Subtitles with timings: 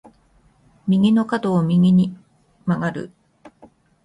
[0.87, 2.17] 道の角を右に
[2.65, 3.11] 曲がる。